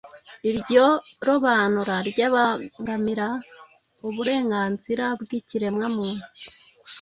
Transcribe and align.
Iryo 0.49 0.85
robanura 1.27 1.95
ryabangamira 2.09 3.27
uburenganzira 4.07 5.05
bw'ikiremwamuntu. 5.21 6.25